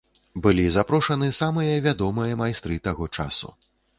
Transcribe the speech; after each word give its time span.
Былі 0.45 0.63
запрошаны 0.75 1.27
самыя 1.41 1.75
вядомыя 1.87 2.39
майстры 2.41 2.79
таго 2.87 3.11
часу. 3.21 3.55